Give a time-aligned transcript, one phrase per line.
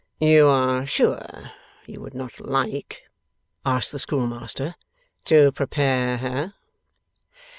[0.19, 1.51] 'You are sure
[1.85, 3.03] you would not like,'
[3.63, 4.73] asked the schoolmaster,
[5.25, 6.55] 'to prepare her?